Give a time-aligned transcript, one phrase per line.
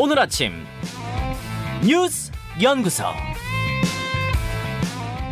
[0.00, 0.52] 오늘 아침
[1.84, 2.30] 뉴스
[2.62, 3.02] 연구소.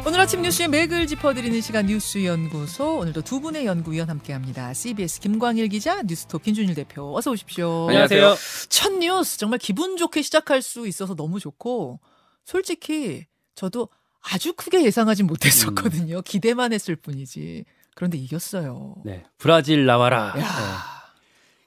[0.04, 4.74] 오늘 아침 뉴스의 맥을 짚어드리는 시간 뉴스 연구소 오늘도 두 분의 연구위원 함께합니다.
[4.74, 7.86] CBS 김광일 기자, 뉴스톱 김준일 대표 어서 오십시오.
[7.90, 8.34] 안녕하세요.
[8.68, 12.00] 첫 뉴스 정말 기분 좋게 시작할 수 있어서 너무 좋고
[12.44, 13.88] 솔직히 저도
[14.20, 16.22] 아주 크게 예상하진 못했었거든요.
[16.22, 17.64] 기대만 했을 뿐이지.
[17.94, 18.96] 그런데 이겼어요.
[19.04, 20.34] 네, 브라질 나와라.
[20.38, 20.95] 야.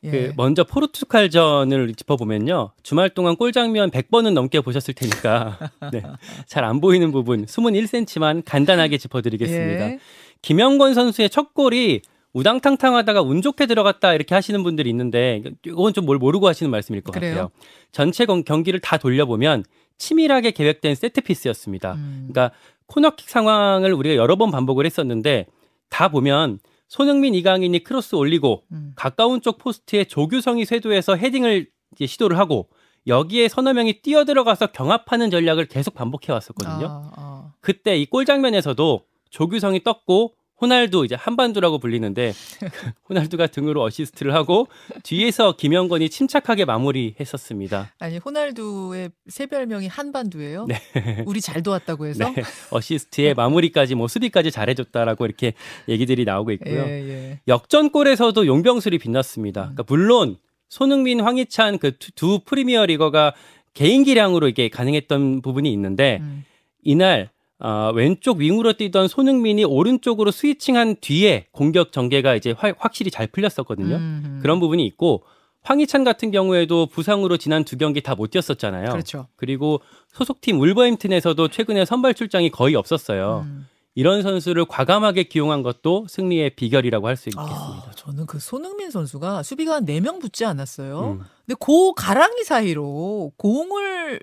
[0.02, 0.10] 네.
[0.14, 0.28] 예.
[0.28, 2.72] 그 먼저 포르투갈전을 짚어보면요.
[2.84, 5.58] 주말 동안 골 장면 100번은 넘게 보셨을 테니까
[5.92, 6.04] 네,
[6.46, 9.92] 잘 안 보이는 부분 숨은 1cm만 간단하게 짚어드리겠습니다.
[9.92, 10.00] 예.
[10.42, 16.06] 김영권 선수의 첫 골이 우당탕탕 하다가 운 좋게 들어갔다 이렇게 하시는 분들이 있는데 이건 좀
[16.06, 17.34] 뭘 모르고 하시는 말씀일 것 그래요?
[17.34, 17.50] 같아요.
[17.92, 19.64] 전체 경- 경기를 다 돌려보면
[19.98, 21.94] 치밀하게 계획된 세트피스였습니다.
[21.96, 22.30] 음.
[22.32, 25.48] 그러니까 코너킥 상황을 우리가 여러 번 반복을 했었는데
[25.90, 28.92] 다 보면 손흥민, 이강인이 크로스 올리고 음.
[28.96, 32.68] 가까운 쪽 포스트에 조규성이 쇄도해서 헤딩을 이제 시도를 하고
[33.08, 36.86] 여기에 서너 명이 뛰어 들어가서 경합하는 전략을 계속 반복해 왔었거든요.
[36.88, 37.54] 아, 아.
[37.62, 42.34] 그때 이 골 장면에서도 조규성이 떴고 호날두 이제 한반두라고 불리는데
[43.10, 44.68] 호날두가 등으로 어시스트를 하고
[45.04, 47.94] 뒤에서 김영권이 침착하게 마무리했었습니다.
[48.00, 50.66] 아니 호날두의 새 별명이 한반두예요.
[50.68, 51.24] 네.
[51.26, 52.30] 우리 잘 도왔다고 해서.
[52.30, 55.54] 네, 어시스트의 마무리까지 뭐 수비까지 잘해줬다라고 이렇게
[55.88, 56.82] 얘기들이 나오고 있고요.
[56.86, 57.40] 예, 예.
[57.48, 59.62] 역전골에서도 용병술이 빛났습니다.
[59.62, 60.38] 그러니까 물론
[60.70, 63.34] 손흥민, 황희찬 그 두 프리미어 리거가
[63.74, 66.44] 개인 기량으로 이게 가능했던 부분이 있는데 음.
[66.84, 73.28] 이날 어, 왼쪽 윙으로 뛰던 손흥민이 오른쪽으로 스위칭한 뒤에 공격 전개가 이제 화- 확실히 잘
[73.28, 73.96] 풀렸었거든요.
[73.96, 74.40] 음.
[74.42, 75.24] 그런 부분이 있고
[75.62, 78.92] 황희찬 같은 경우에도 부상으로 지난 두 경기 다 못 뛰었었잖아요.
[78.92, 79.28] 그렇죠.
[79.36, 79.82] 그리고
[80.14, 83.44] 소속팀 울버햄튼에서도 최근에 선발 출장이 거의 없었어요.
[83.46, 83.68] 음.
[83.96, 87.86] 이런 선수를 과감하게 기용한 것도 승리의 비결이라고 할 수 있겠습니다.
[87.90, 91.18] 아, 저는 그 손흥민 선수가 수비가 한 4명 붙지 않았어요.
[91.20, 91.22] 음.
[91.46, 94.22] 근데 그 가랑이 사이로 공을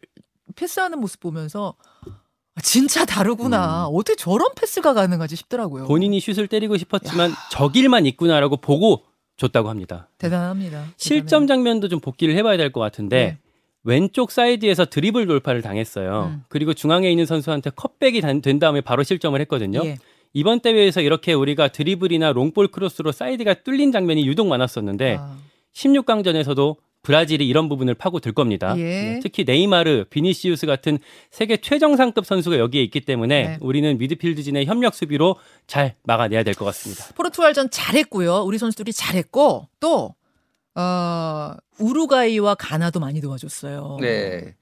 [0.54, 1.95] 패스하는 모습 보면서 아,
[2.62, 3.86] 진짜 다르구나.
[3.86, 5.84] 어떻게 저런 패스가 가능하지 싶더라고요.
[5.84, 5.88] 음.
[5.88, 9.02] 본인이 슛을 때리고 싶었지만 저 길만 있구나라고 보고
[9.36, 10.08] 줬다고 합니다.
[10.18, 10.84] 대단합니다.
[10.96, 13.38] 실점 장면도 좀 복기를 해봐야 될 것 같은데 네.
[13.84, 16.32] 왼쪽 사이드에서 드리블 돌파를 당했어요.
[16.32, 16.44] 음.
[16.48, 19.82] 그리고 중앙에 있는 선수한테 cutback이 단- 된 다음에 바로 실점을 했거든요.
[19.84, 19.98] 예.
[20.32, 25.36] 이번 대회에서 이렇게 우리가 드리블이나 long ball 크로스로 사이드가 뚫린 장면이 유독 많았었는데 아,
[25.74, 28.74] 16강전에서도 브라질이 이런 부분을 파고들 겁니다.
[28.78, 28.82] 예.
[28.82, 30.98] 네, 특히 네이마르, 비니시우스 같은
[31.30, 33.58] 세계 최정상급 선수가 여기에 있기 때문에 네.
[33.60, 35.36] 우리는 미드필드진의 협력 수비로
[35.68, 37.04] 잘 막아내야 될 것 같습니다.
[37.14, 38.38] 포르투갈전 잘했고요.
[38.42, 40.16] 우리 선수들이 잘했고 또
[40.74, 43.98] 어, 우루과이와 가나도 많이 도와줬어요.
[44.00, 44.56] 네.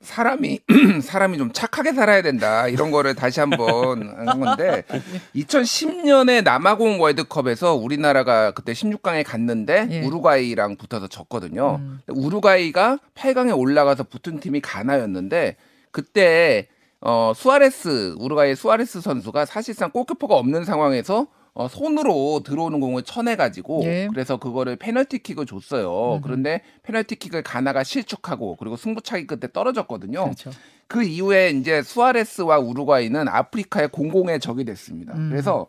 [0.00, 0.60] 사람이
[1.02, 4.82] 사람이 좀 착하게 살아야 된다 이런 거를 다시 한번 한 건데
[5.36, 10.00] 2010년에 남아공 월드컵에서 우리나라가 그때 16강에 갔는데 예.
[10.00, 11.76] 우루과이랑 붙어서 졌거든요.
[11.80, 12.00] 음.
[12.08, 15.56] 우루과이가 8강에 올라가서 붙은 팀이 가나였는데
[15.90, 16.68] 그때
[17.02, 21.26] 어 수아레스 우루과이의 수아레스 선수가 사실상 골키퍼가 없는 상황에서
[21.60, 24.08] 어, 손으로 들어오는 공을 쳐내가지고 예.
[24.10, 26.14] 그래서 그거를 페널티킥을 줬어요.
[26.14, 26.20] 음흠.
[26.22, 30.24] 그런데 페널티킥을 가나가 실축하고 그리고 승부차기 끝에 떨어졌거든요.
[30.24, 30.50] 그렇죠.
[30.86, 35.12] 그 이후에 이제 수아레스와 우루과이는 아프리카의 공공의 적이 됐습니다.
[35.14, 35.28] 음.
[35.28, 35.66] 그래서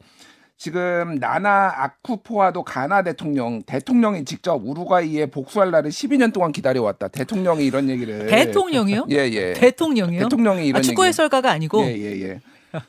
[0.62, 7.08] 지금 나나 아쿠포아도 가나 대통령 대통령이 직접 우루과이에 복수할 날을 12년 동안 기다려왔다.
[7.08, 9.08] 대통령이 이런 얘기를 대통령이요?
[9.10, 9.54] 예 예.
[9.54, 10.20] 대통령이요?
[10.22, 12.42] 대통령이 이런 아, 축구 해설가가 아니고 예, 예, 예.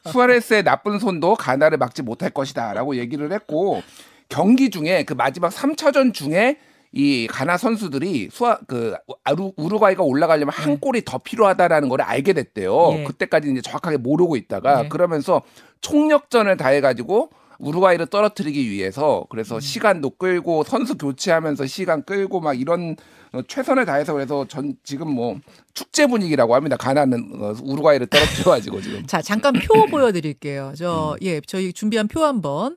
[0.05, 3.83] 수아레스의 나쁜 손도 가나를 막지 못할 것이다라고 얘기를 했고
[4.28, 6.59] 경기 중에 그 마지막 3차전 중에
[6.93, 12.97] 이 가나 선수들이 수아 그 아루- 우루과이가 올라가려면 한 골이 더 필요하다라는 걸 알게 됐대요.
[12.99, 13.04] 예.
[13.04, 14.89] 그때까지 이제 정확하게 모르고 있다가 예.
[14.91, 15.41] 그러면서
[15.81, 17.31] 총력전을 다해 가지고
[17.62, 19.61] 우루과이를 떨어뜨리기 위해서 그래서 음.
[19.61, 22.97] 시간도 끌고 선수 교체하면서 시간 끌고 막 이런
[23.33, 25.39] 어, 최선을 다해서 그래서 전 지금 뭐
[25.72, 26.77] 축제 분위기라고 합니다.
[26.77, 29.06] 가나는 어, 우루과이를 떨어뜨려가지고 지금.
[29.06, 30.75] 자, 잠깐 표 보여드릴게요.
[30.77, 32.77] 저, 예, 저희 준비한 표 한번,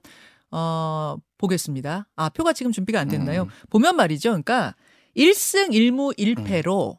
[0.51, 2.07] 어, 보겠습니다.
[2.15, 3.43] 아, 표가 지금 준비가 안 됐나요?
[3.43, 3.49] 음.
[3.69, 4.29] 보면 말이죠.
[4.29, 4.75] 그러니까,
[5.17, 6.97] 1승 1무 1패로,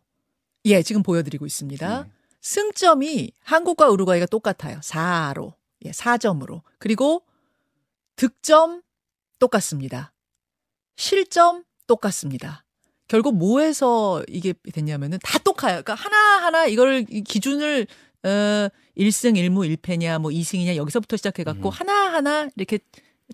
[0.67, 2.03] 예, 지금 보여드리고 있습니다.
[2.03, 2.11] 네.
[2.43, 4.81] 승점이 한국과 우루과이가 똑같아요.
[4.81, 5.55] 4로.
[5.87, 6.61] 예, 4점으로.
[6.79, 7.23] 그리고
[8.17, 8.83] 득점
[9.39, 10.13] 똑같습니다.
[10.97, 12.65] 실점 똑같습니다.
[13.09, 15.83] 결국 뭐에서 이게 됐냐면은 다 똑같아요.
[15.83, 17.87] 그러니까 하나하나 이걸 이 기준을
[18.25, 18.29] 어
[18.97, 21.71] 1승 1무 1패냐 뭐 2승이냐 여기서부터 시작해 갖고 음.
[21.71, 22.79] 하나하나 이렇게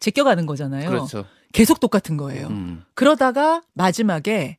[0.00, 0.90] 제껴 가는 거잖아요.
[0.90, 1.24] 그렇죠.
[1.52, 2.48] 계속 똑같은 거예요.
[2.48, 2.84] 음.
[2.94, 4.58] 그러다가 마지막에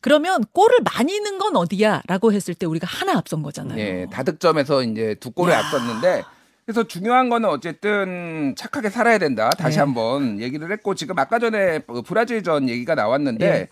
[0.00, 3.78] 그러면 골을 많이 넣은 건 어디야라고 했을 때 우리가 하나 앞선 거잖아요.
[3.78, 5.60] 예, 다득점에서 이제 두 골을 야.
[5.60, 6.24] 앞섰는데
[6.64, 9.50] 그래서 중요한 거는 어쨌든 착하게 살아야 된다.
[9.50, 9.80] 다시 네.
[9.80, 13.68] 한번 얘기를 했고 지금 아까 전에 그 브라질전 얘기가 나왔는데 예.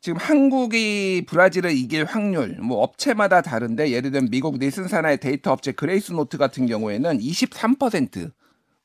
[0.00, 5.72] 지금 한국이 브라질을 이길 확률 뭐 업체마다 다른데 예를 들면 미국 닐슨 산하의 데이터 업체
[5.72, 8.30] 그레이스노트 같은 경우에는 23%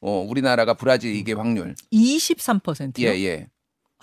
[0.01, 1.75] 어, 우리나라가 브라질 이길 확률.
[1.93, 3.07] 23%요?
[3.07, 3.47] 예, 예.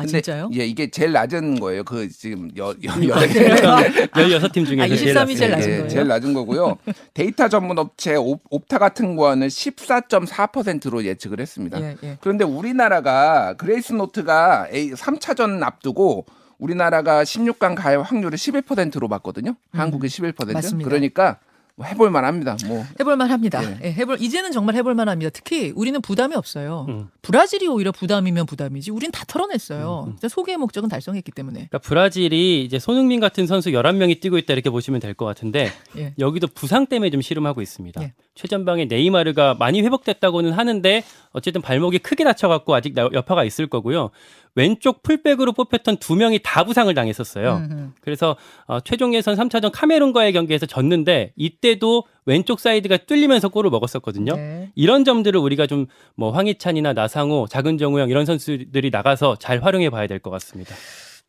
[0.01, 0.51] 아 근데, 진짜요?
[0.55, 1.85] 예, 이게 제일 낮은 거예요.
[1.85, 4.39] 그 지금 여, 여, 여, 아, 그래요?
[4.39, 5.57] 16팀 중에서 아, 제일 23이 제일 낮습니다.
[5.57, 5.89] 낮은 예, 거예요?
[5.89, 6.79] 제일 낮은 거고요.
[7.13, 11.81] 데이터 전문 업체 옵, 옵타 같은 거는 14.4%로 예측을 했습니다.
[11.83, 12.19] 예, 예.
[12.21, 16.25] 그런데 우리나라가 그레이스노트가 A 3차전 앞두고
[16.59, 19.55] 우리나라가 16강 갈 확률을 11%로 봤거든요.
[19.73, 20.49] 한국이 11%.
[20.49, 20.53] 음.
[20.55, 20.89] 맞습니다.
[20.89, 21.50] 그러니까 뭐
[21.85, 22.57] 해볼 만합니다.
[22.67, 23.63] 뭐 해볼 만 합니다.
[23.65, 23.79] 예.
[23.89, 25.31] 예, 해볼 이제는 정말 해볼 만 합니다.
[25.33, 26.87] 특히 우리는 부담이 없어요.
[26.89, 27.09] 음.
[27.23, 28.91] 브라질이 오히려 부담이면 부담이지.
[28.91, 30.05] 우린 다 털어냈어요.
[30.07, 30.17] 음, 음.
[30.17, 31.55] 진짜 소개의 목적은 달성했기 때문에.
[31.69, 36.15] 그러니까 브라질이 이제 손흥민 같은 선수 11명이 뛰고 있다 이렇게 보시면 될 것 같은데 예.
[36.19, 38.03] 여기도 부상 때문에 좀 씨름하고 있습니다.
[38.03, 38.13] 예.
[38.35, 44.11] 최전방에 네이마르가 많이 회복됐다고는 하는데 어쨌든 발목이 크게 다쳐갖고 아직 나- 여파가 있을 거고요.
[44.55, 47.57] 왼쪽 풀백으로 뽑혔던 두 명이 다 부상을 당했었어요.
[47.57, 47.93] 음, 음.
[48.01, 48.37] 그래서
[48.67, 54.35] 어, 최종 예선 3차전 카메룬과의 경기에서 졌는데 이때도 왼쪽 사이드가 뚫리면서 골을 먹었었거든요.
[54.37, 54.71] 네.
[54.75, 55.87] 이런 점들을 우리가 좀
[56.17, 60.75] 뭐 황희찬이나 나상호, 작은 정우영 이런 선수들이 나가서 잘 활용해 봐야 될 것 같습니다.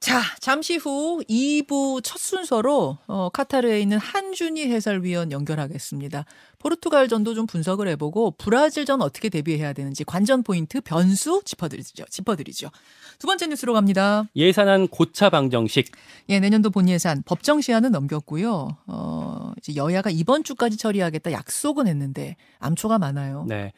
[0.01, 6.25] 자, 잠시 후 2부 첫 순서로 어, 카타르에 있는 한준희 해설위원 연결하겠습니다.
[6.57, 12.05] 포르투갈전도 좀 분석을 해보고 브라질전 어떻게 대비해야 되는지 관전 포인트 변수 짚어드리죠.
[12.09, 12.71] 짚어드리죠.
[13.19, 14.25] 두 번째 뉴스로 갑니다.
[14.35, 15.91] 예산안 고차 방정식
[16.29, 18.77] 예, 내년도 본 예산 법정 시한은 넘겼고요.
[18.87, 23.45] 어, 이제 여야가 이번 주까지 처리하겠다 약속은 했는데 암초가 많아요.
[23.47, 23.71] 네.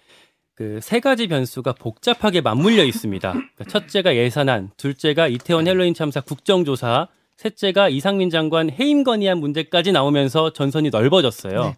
[0.55, 3.31] 그 세 가지 변수가 복잡하게 맞물려 있습니다.
[3.31, 7.07] 그러니까 첫째가 예산안, 둘째가 이태원 헬로윈 참사 국정조사,
[7.37, 11.63] 셋째가 이상민 장관 해임 건의안 문제까지 나오면서 전선이 넓어졌어요.
[11.65, 11.77] 네.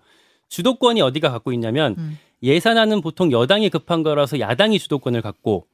[0.49, 2.17] 주도권이 어디가 갖고 있냐면 음.
[2.43, 5.65] 예산안은 보통 여당이 급한 거라서 야당이 주도권을 갖고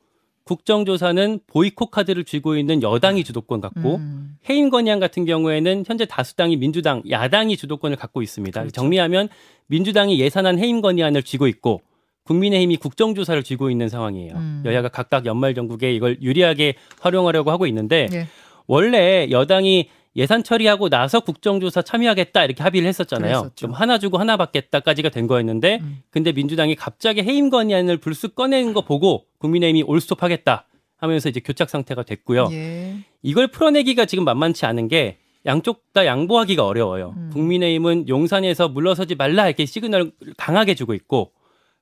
[0.43, 4.37] 국정조사는 보이콧 카드를 쥐고 있는 여당이 주도권 갖고 음.
[4.49, 8.59] 해임 건의안 같은 경우에는 현재 다수당이 민주당, 야당이 주도권을 갖고 있습니다.
[8.61, 8.73] 그렇죠.
[8.73, 9.29] 정리하면
[9.67, 11.81] 민주당이 예산안 해임 건의안을 쥐고 있고
[12.23, 14.33] 국민의힘이 국정조사를 쥐고 있는 상황이에요.
[14.35, 14.63] 음.
[14.65, 18.27] 여야가 각각 연말 정국에 이걸 유리하게 활용하려고 하고 있는데 예.
[18.67, 23.31] 원래 여당이 예산 처리하고 나서 국정조사 참여하겠다 이렇게 합의를 했었잖아요.
[23.31, 23.55] 그랬었죠.
[23.55, 26.01] 좀 하나 주고 하나 받겠다까지가 된 거였는데 음.
[26.09, 32.03] 근데 민주당이 갑자기 해임 건의안을 불쑥 꺼내는 거 보고 국민의힘이 올스톱하겠다 하면서 이제 교착 상태가
[32.03, 32.49] 됐고요.
[32.51, 32.97] 예.
[33.23, 37.13] 이걸 풀어내기가 지금 만만치 않은 게 양쪽 다 양보하기가 어려워요.
[37.17, 37.29] 음.
[37.33, 41.31] 국민의힘은 용산에서 물러서지 말라 이렇게 시그널을 강하게 주고 있고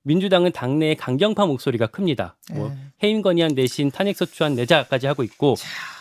[0.03, 2.37] 민주당은 당내에 강경파 목소리가 큽니다.
[2.53, 2.77] 뭐 예.
[3.03, 5.55] 해임 건의안 대신 탄핵 소추안 내자까지 하고 있고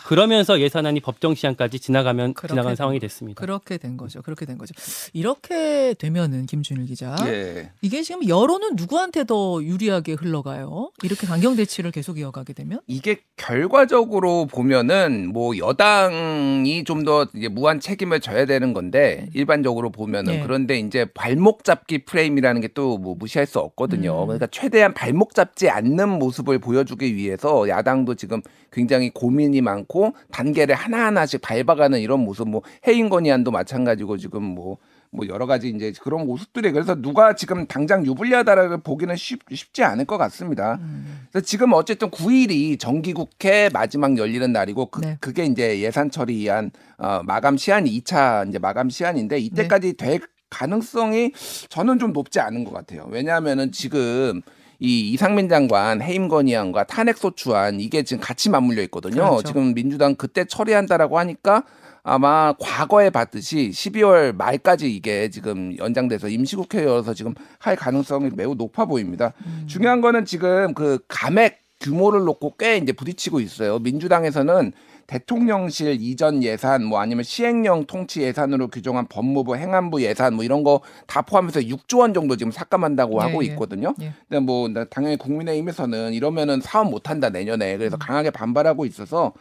[0.09, 3.01] 그러면서 예산안이 법정 시한까지 지나가면 그렇게 지나간 된 상황이 거.
[3.05, 3.39] 됐습니다.
[3.39, 4.23] 그렇게 된 거죠.
[4.23, 4.73] 그렇게 된 거죠.
[5.13, 7.69] 이렇게 되면은 김준일 기자 예.
[7.83, 10.89] 이게 지금 여론은 누구한테 더 유리하게 흘러가요?
[11.03, 12.79] 이렇게 강경 대치를 계속 이어가게 되면?
[12.87, 20.43] 이게 결과적으로 보면은 뭐 여당이 좀 더 무한 책임을 져야 되는 건데 일반적으로 보면은 네.
[20.43, 24.23] 그런데 이제 발목 잡기 프레임이라는 게 또 뭐 무시할 수 없거든요.
[24.23, 24.25] 음.
[24.27, 28.41] 그러니까 최대한 발목 잡지 않는 모습을 보여주기 위해서 야당도 지금
[28.71, 29.98] 굉장히 고민이 많고
[30.31, 36.25] 단계를 하나하나씩 밟아가는 이런 모습 뭐 해임 건의안도 마찬가지고 지금 뭐뭐 여러 가지 이제 그런
[36.25, 40.79] 모습들이 그래서 누가 지금 당장 유불리하다라고 보기는 쉽, 쉽지 않을 것 같습니다.
[40.81, 41.27] 음.
[41.31, 45.17] 그래서 지금 어쨌든 9일이 정기국회 마지막 열리는 날이고 그, 네.
[45.19, 50.05] 그게 이제 예산 처리한 어, 마감 시한이 2차 이제 마감 시한인데 이때까지 네.
[50.05, 50.19] 될
[50.49, 51.31] 가능성이
[51.69, 53.07] 저는 좀 높지 않은 것 같아요.
[53.09, 54.41] 왜냐하면은 지금
[54.79, 59.29] 이 이상민 장관 해임 건의안과 탄핵 소추안 이게 지금 같이 맞물려 있거든요.
[59.29, 59.43] 그렇죠.
[59.43, 61.63] 지금 민주당 그때 처리한다라고 하니까
[62.01, 68.85] 아마 과거에 봤듯이 12월 말까지 이게 지금 연장돼서 임시국회 열어서 지금 할 가능성이 매우 높아
[68.85, 69.33] 보입니다.
[69.45, 69.65] 음.
[69.67, 73.79] 중요한 거는 지금 그 감액 규모를 놓고 꽤 이제 부딪히고 있어요.
[73.79, 74.73] 민주당에서는
[75.07, 80.81] 대통령실 이전 예산 뭐 아니면 시행령 통치 예산으로 규정한 법무부 행안부 예산 뭐 이런 거
[81.07, 83.47] 다 포함해서 6조 원 정도 지금 삭감한다고 예, 하고 예.
[83.47, 83.95] 있거든요.
[84.01, 84.13] 예.
[84.27, 87.99] 근데 뭐 당연히 국민의힘에서는 이러면은 사업 못 한다 내년에 그래서 음.
[87.99, 89.33] 강하게 반발하고 있어서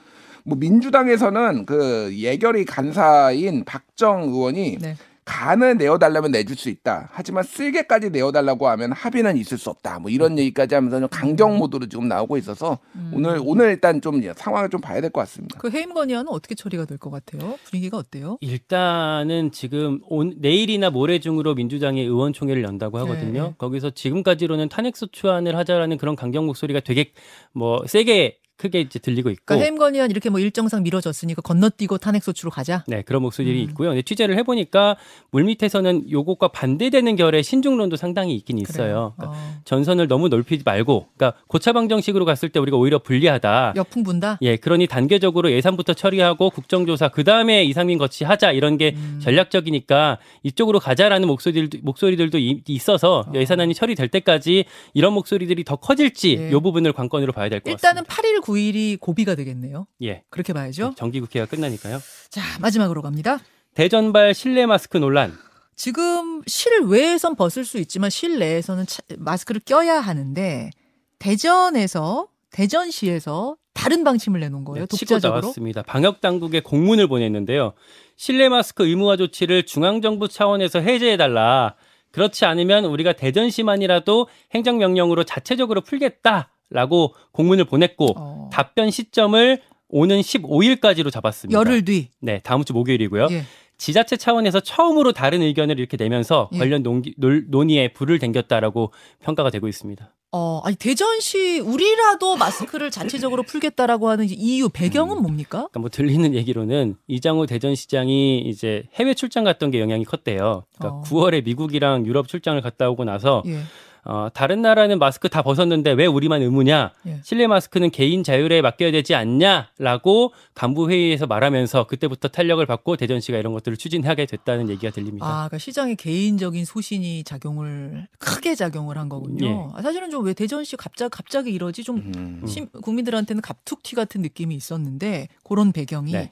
[0.44, 4.96] 뭐 민주당에서는 그 예결위 간사인 박정 의원이 네.
[5.28, 7.10] 간을 내어달라면 내줄 수 있다.
[7.12, 9.98] 하지만 쓸개까지 내어달라고 하면 합의는 있을 수 없다.
[9.98, 13.12] 뭐 이런 얘기까지 하면서 좀 강경 모드로 지금 나오고 있어서 음.
[13.14, 15.58] 오늘 오늘 일단 좀 상황을 좀 봐야 될 것 같습니다.
[15.60, 17.58] 그 해임 건의안은 어떻게 처리가 될 것 같아요?
[17.64, 18.38] 분위기가 어때요?
[18.40, 23.42] 일단은 지금 온, 내일이나 모레 중으로 민주당이 의원총회를 연다고 하거든요.
[23.48, 23.54] 네.
[23.58, 27.12] 거기서 지금까지로는 탄핵 소추안을 하자라는 그런 강경 목소리가 되게
[27.52, 29.42] 뭐 세게 크게 이제 들리고 있고.
[29.46, 32.84] 그러니까 해임 건의안 이렇게 뭐 일정상 미뤄졌으니까 건너뛰고 탄핵 소추로 가자.
[32.88, 33.68] 네, 그런 목소리들이 음.
[33.70, 33.90] 있고요.
[33.90, 34.96] 근데 취재를 해보니까
[35.30, 38.74] 물밑에서는 요것과 반대되는 결의 신중론도 상당히 있긴 있어요.
[38.76, 39.14] 그래요.
[39.16, 39.60] 그러니까 어.
[39.64, 43.74] 전선을 너무 넓히지 말고, 그러니까 고차방정식으로 갔을 때 우리가 오히려 불리하다.
[43.76, 44.38] 역풍 분다.
[44.42, 49.20] 예, 그러니 단계적으로 예산부터 처리하고 국정조사 그 다음에 이상민 거치 하자 이런 게 음.
[49.22, 53.32] 전략적이니까 이쪽으로 가자라는 목소리들도 목소리들도 이- 있어서 어.
[53.34, 56.48] 예산안이 처리될 때까지 이런 목소리들이 더 커질지 예.
[56.48, 58.28] 이 부분을 관건으로 봐야 될것 일단은 같습니다.
[58.40, 59.86] 8일, 9일이 고비가 되겠네요.
[60.02, 60.94] 예, 그렇게 봐야죠.
[60.96, 62.00] 정기국회가 끝나니까요.
[62.30, 63.38] 자, 마지막으로 갑니다.
[63.74, 65.36] 대전발 실내 마스크 논란.
[65.76, 70.70] 지금 실외에선 벗을 수 있지만 실내에서는 차- 마스크를 껴야 하는데
[71.18, 74.86] 대전에서 대전시에서 다른 방침을 내놓은 거예요.
[74.86, 75.40] 네, 치고 독자적으로.
[75.42, 75.82] 나왔습니다.
[75.82, 77.74] 방역 당국에 공문을 보냈는데요.
[78.16, 81.76] 실내 마스크 의무화 조치를 중앙 정부 차원에서 해제해 달라.
[82.10, 88.50] 그렇지 않으면 우리가 대전시만이라도 행정명령으로 자체적으로 풀겠다 라고 공문을 보냈고 어.
[88.52, 91.58] 답변 시점을 오는 15일까지로 잡았습니다.
[91.58, 92.08] 열흘 뒤.
[92.20, 93.28] 네, 다음 주 목요일이고요.
[93.30, 93.44] 예.
[93.78, 96.58] 지자체 차원에서 처음으로 다른 의견을 이렇게 내면서 예.
[96.58, 100.12] 관련 논기, 논, 논의에 불을 댕겼다라고 평가가 되고 있습니다.
[100.30, 105.68] 어, 아니 대전시 우리라도 마스크를 자체적으로 풀겠다라고 하는 이유 배경은 뭡니까?
[105.70, 110.64] 그러니까 뭐 들리는 얘기로는 이장우 대전시장이 이제 해외 출장 갔던 게 영향이 컸대요.
[110.76, 111.02] 그러니까 어.
[111.04, 113.60] 9월에 미국이랑 유럽 출장을 갔다 오고 나서 예.
[114.04, 116.92] 어, 다른 나라는 마스크 다 벗었는데 왜 우리만 의무냐?
[117.06, 117.20] 예.
[117.22, 123.52] 실내 마스크는 개인 자율에 맡겨야 되지 않냐라고 간부 회의에서 말하면서 그때부터 탄력을 받고 대전시가 이런
[123.52, 125.26] 것들을 추진하게 됐다는 얘기가 들립니다.
[125.26, 129.46] 아, 그러니까 시장의 개인적인 소신이 작용을 크게 작용을 한 거군요.
[129.46, 129.78] 예.
[129.78, 132.42] 아, 사실은 좀 왜 대전시 갑자기 갑자기 이러지 좀 음.
[132.46, 136.30] 심- 국민들한테는 갑툭튀 같은 느낌이 있었는데 그런 배경이 네.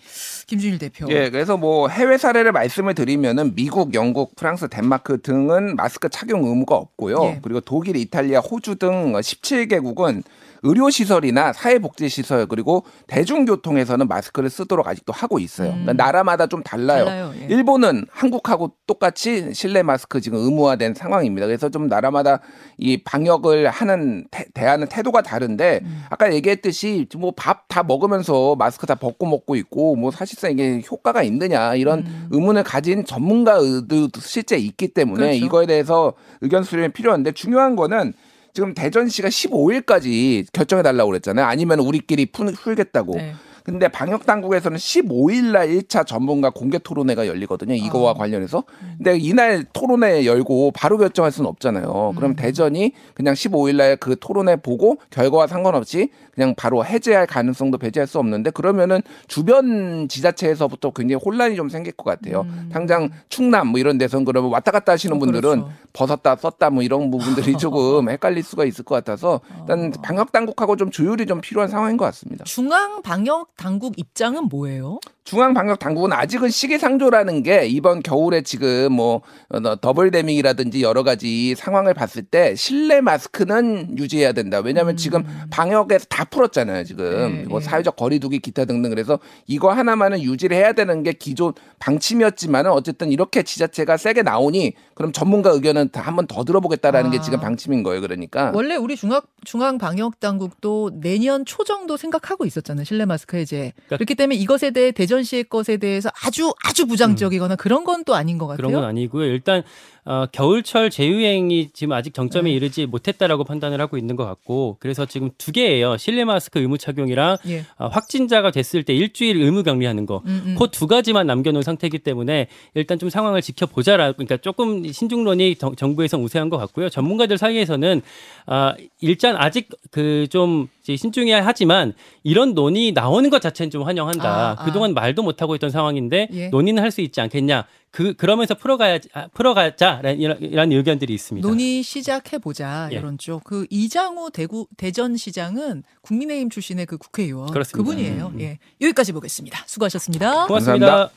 [0.49, 1.06] 김준일 대표.
[1.11, 6.75] 예, 그래서 뭐 해외 사례를 말씀을 드리면은 미국, 영국, 프랑스, 덴마크 등은 마스크 착용 의무가
[6.76, 7.25] 없고요.
[7.26, 7.38] 예.
[7.42, 10.22] 그리고 독일, 이탈리아, 호주 등 17개국은
[10.62, 15.68] 의료시설이나 사회복지시설 그리고 대중교통에서는 마스크를 쓰도록 아직도 하고 있어요.
[15.68, 15.82] 음.
[15.84, 17.04] 그러니까 나라마다 좀 달라요.
[17.04, 17.32] 달라요.
[17.40, 17.46] 예.
[17.54, 21.46] 일본은 한국하고 똑같이 실내 마스크 지금 의무화된 상황입니다.
[21.46, 22.40] 그래서 좀 나라마다
[22.78, 26.04] 이 방역을 하는 태, 대하는 태도가 다른데 음.
[26.10, 31.22] 아까 얘기했듯이 뭐 밥 다 먹으면서 마스크 다 벗고 먹고 있고 뭐 사실상 이게 효과가
[31.25, 32.28] 있느냐 이런 음.
[32.30, 35.44] 의문을 가진 전문가들도 실제 있기 때문에 그렇죠.
[35.44, 38.12] 이거에 대해서 의견 수렴이 필요한데 중요한 거는
[38.52, 41.46] 지금 대전시가 15일까지 결정해 달라고 그랬잖아요.
[41.46, 43.14] 아니면 우리끼리 푸, 풀겠다고.
[43.16, 43.34] 네.
[43.66, 47.75] 근데 방역 당국에서는 15일 날 1차 전문가 공개 토론회가 열리거든요.
[47.75, 48.14] 이거와 어.
[48.14, 48.62] 관련해서.
[48.96, 52.14] 근데 이날 토론회 열고 바로 결정할 수는 없잖아요.
[52.16, 52.37] 그럼 음.
[52.37, 58.18] 대전이 그냥 15일 날 그 토론회 보고 결과와 상관없이 그냥 바로 해제할 가능성도 배제할 수
[58.20, 62.42] 없는데 그러면은 주변 지자체에서부터 굉장히 혼란이 좀 생길 것 같아요.
[62.42, 62.70] 음.
[62.73, 65.73] 당장 충남 뭐 이런 데선 그러면 왔다 갔다 하시는 어, 분들은 그렇죠.
[65.92, 70.02] 벗었다 썼다 뭐 이런 부분들이 조금 헷갈릴 수가 있을 것 같아서 일단 어.
[70.02, 72.44] 방역 당국하고 좀 조율이 좀 필요한 상황인 것 같습니다.
[72.44, 75.00] 중앙 방역 당국 입장은 뭐예요?
[75.25, 81.54] 중앙 방역 당국은 아직은 시기상조라는 게 이번 겨울에 지금 뭐 어, 더블 데믹이라든지 여러 가지
[81.56, 84.60] 상황을 봤을 때 실내 마스크는 유지해야 된다.
[84.60, 86.84] 왜냐하면 지금 방역에서 다 풀었잖아요.
[86.84, 87.36] 지금 음.
[87.38, 87.66] 네, 뭐 네.
[87.66, 93.42] 사회적 거리두기 기타 등등 그래서 이거 하나만은 유지를 해야 되는 게 기존 방침이었지만은 어쨌든 이렇게
[93.42, 97.20] 지자체가 세게 나오니 그럼 전문가 의견은 다 한번 더 들어보겠다라는 게 아.
[97.20, 98.00] 지금 방침인 거예요.
[98.00, 102.84] 그러니까 원래 우리 중앙 중앙 방역 당국도 내년 초 정도 생각하고 있었잖아요.
[102.84, 103.72] 실내 마스크 해제.
[103.86, 108.38] 그러니까- 그렇기 때문에 이것에 대해 대전시의 것에 대해서 아주 아주 부정적이거나 그런 건 또 아닌
[108.38, 108.56] 것 같아요.
[108.68, 109.24] 그런 건 아니고요.
[109.24, 109.62] 일단
[110.08, 112.54] 어, 겨울철 재유행이 지금 아직 정점에 네.
[112.56, 115.96] 이르지 못했다라고 판단을 하고 있는 것 같고 그래서 지금 두 개예요.
[115.96, 117.64] 실내 마스크 의무 착용이랑 예.
[117.76, 120.22] 어, 확진자가 됐을 때 일주일 의무 격리하는 거.
[120.26, 120.54] 음, 음.
[120.56, 126.50] 그두 가지만 남겨놓은 상태이기 때문에 일단 좀 상황을 지켜보자라 그러니까 조금 신중론이 정- 정부에서 우세한
[126.50, 126.88] 것 같고요.
[126.88, 128.00] 전문가들 사이에서는
[128.46, 134.28] 아 일단 아직 그좀 신중해야 하지만 이런 논의 나오는 것 자체는 좀 환영한다.
[134.28, 134.64] 아, 아.
[134.64, 136.48] 그동안 말도 못 하고 있던 상황인데 예.
[136.50, 137.64] 논의는 할 수 있지 않겠냐.
[137.96, 141.48] 그 그러면서 풀어가야 아, 풀어가자라는 이런, 이런 의견들이 있습니다.
[141.48, 142.96] 논의 시작해 보자 예.
[142.96, 143.42] 이런 쪽.
[143.42, 147.78] 그 이장우 대구 대전시장은 국민의힘 출신의 그 국회의원 그렇습니다.
[147.78, 148.32] 그분이에요.
[148.34, 148.40] 음.
[148.42, 148.58] 예.
[148.82, 149.64] 여기까지 보겠습니다.
[149.64, 150.46] 수고하셨습니다.
[150.46, 151.08] 고맙습니다.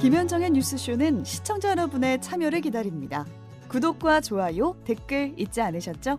[0.00, 3.26] 김현정의 뉴스쇼는 시청자 여러분의 참여를 기다립니다.
[3.68, 6.18] 구독과 좋아요, 댓글 잊지 않으셨죠?